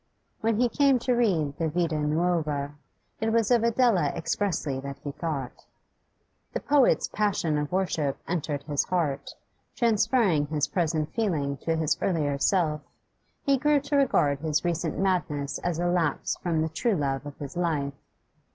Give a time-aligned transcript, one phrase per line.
[0.39, 2.73] When he came to read the 'Vita Nuova,'
[3.19, 5.67] it was of Adela expressly that he thought.
[6.53, 9.35] The poet's passion of worship entered his heart;
[9.75, 12.81] transferring his present feeling to his earlier self,
[13.43, 17.37] he grew to regard his recent madness as a lapse from the true love of
[17.37, 17.93] his life.